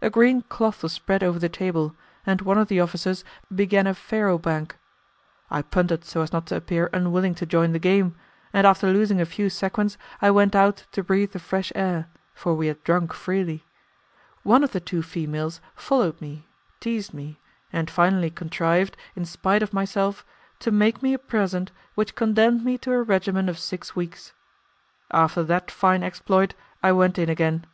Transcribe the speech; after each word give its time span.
A 0.00 0.08
green 0.08 0.42
cloth 0.42 0.84
was 0.84 0.92
spread 0.92 1.24
over 1.24 1.40
the 1.40 1.48
table, 1.48 1.96
and 2.24 2.40
one 2.42 2.58
of 2.58 2.68
the 2.68 2.78
officers 2.78 3.24
began 3.52 3.88
a 3.88 3.94
faro 3.94 4.38
bank. 4.38 4.78
I 5.50 5.62
punted 5.62 6.04
so 6.04 6.20
as 6.20 6.32
not 6.32 6.46
to 6.46 6.56
appear 6.56 6.88
unwilling 6.92 7.34
to 7.34 7.44
join 7.44 7.72
the 7.72 7.80
game, 7.80 8.14
and 8.52 8.68
after 8.68 8.92
losing 8.92 9.20
a 9.20 9.26
few 9.26 9.50
sequins 9.50 9.98
I 10.22 10.30
went 10.30 10.54
out 10.54 10.86
to 10.92 11.02
breathe 11.02 11.32
the 11.32 11.40
fresh 11.40 11.72
air, 11.74 12.08
for 12.36 12.54
we 12.54 12.68
had 12.68 12.84
drunk 12.84 13.12
freely. 13.12 13.64
One 14.44 14.62
of 14.62 14.70
the 14.70 14.78
two 14.78 15.02
females 15.02 15.60
followed 15.74 16.20
me, 16.20 16.46
teased 16.78 17.12
me, 17.12 17.40
and 17.72 17.90
finally 17.90 18.30
contrived, 18.30 18.96
in 19.16 19.24
spite 19.24 19.60
of 19.60 19.72
myself, 19.72 20.24
to 20.60 20.70
make 20.70 21.02
me 21.02 21.14
a 21.14 21.18
present 21.18 21.72
which 21.96 22.14
condemned 22.14 22.64
me 22.64 22.78
to 22.78 22.92
a 22.92 23.02
regimen 23.02 23.48
of 23.48 23.58
six 23.58 23.96
weeks. 23.96 24.32
After 25.10 25.42
that 25.42 25.68
fine 25.68 26.04
exploit, 26.04 26.54
I 26.80 26.92
went 26.92 27.18
in 27.18 27.28
again. 27.28 27.66